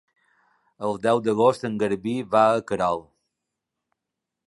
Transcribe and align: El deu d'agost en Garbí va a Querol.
El 0.87 0.97
deu 1.03 1.21
d'agost 1.27 1.69
en 1.71 1.77
Garbí 1.83 2.17
va 2.35 2.43
a 2.57 2.67
Querol. 2.73 3.07